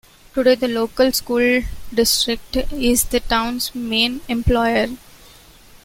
Today 0.33 0.55
the 0.55 0.67
local 0.67 1.11
school 1.11 1.61
district 1.93 2.55
is 2.73 3.03
the 3.03 3.19
town's 3.19 3.75
main 3.75 4.21
employer. 4.27 4.87